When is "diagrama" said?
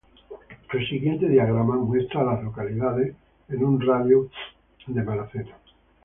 1.29-1.75